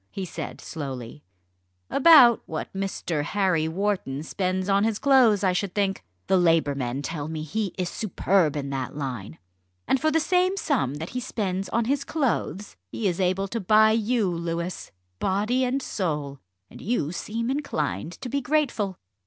he 0.09 0.25
said 0.25 0.59
slowly; 0.59 1.23
"about 1.87 2.41
what 2.47 2.73
Mr. 2.73 3.23
Harry 3.23 3.67
Wharton 3.67 4.23
spends 4.23 4.67
on 4.67 4.83
his 4.83 4.97
clothes, 4.97 5.43
I 5.43 5.53
should 5.53 5.75
think. 5.75 6.03
The 6.25 6.37
Labour 6.37 6.73
men 6.73 7.03
tell 7.03 7.27
me 7.27 7.43
he 7.43 7.75
is 7.77 7.87
superb 7.87 8.55
in 8.55 8.71
that 8.71 8.95
line. 8.97 9.37
And 9.87 10.01
for 10.01 10.09
the 10.09 10.19
same 10.19 10.57
sum 10.57 10.95
that 10.95 11.09
he 11.09 11.19
spends 11.19 11.69
on 11.69 11.85
his 11.85 12.03
clothes, 12.03 12.75
he 12.91 13.07
is 13.07 13.19
able 13.19 13.47
to 13.49 13.59
buy 13.59 13.91
you, 13.91 14.27
Louis, 14.27 14.89
body 15.19 15.63
and 15.63 15.83
soul, 15.83 16.39
and 16.67 16.81
you 16.81 17.11
seem 17.11 17.51
inclined 17.51 18.13
to 18.21 18.27
be 18.27 18.41
grateful." 18.41 18.97